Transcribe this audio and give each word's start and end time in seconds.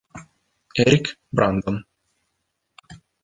Eric 0.83 1.13
Brandon 1.29 1.77